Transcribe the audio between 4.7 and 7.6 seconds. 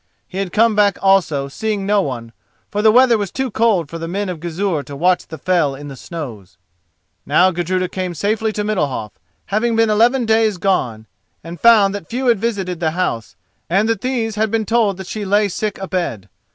to watch the fell in the snows. Now